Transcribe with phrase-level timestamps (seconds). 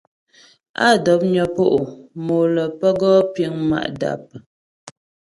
[0.85, 1.85] Á dɔpnyə po'
[2.25, 4.23] mo lə́ pə́ gɔ piŋ ma' dap.